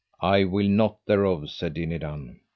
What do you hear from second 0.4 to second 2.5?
will not thereof, said Dinadan.